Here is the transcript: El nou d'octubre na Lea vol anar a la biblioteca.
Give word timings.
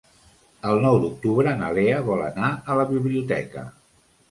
El 0.69 0.79
nou 0.85 0.97
d'octubre 1.03 1.53
na 1.61 1.69
Lea 1.79 2.01
vol 2.09 2.25
anar 2.31 2.51
a 2.77 2.81
la 2.83 2.89
biblioteca. 2.95 3.71